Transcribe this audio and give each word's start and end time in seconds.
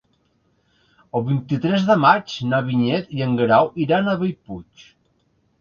El 1.19 1.25
vint-i-tres 1.27 1.85
de 1.91 1.97
maig 2.05 2.37
na 2.53 2.63
Vinyet 2.71 3.15
i 3.19 3.23
en 3.27 3.39
Guerau 3.43 3.73
iran 3.87 4.11
a 4.11 4.17
Bellpuig. 4.23 4.91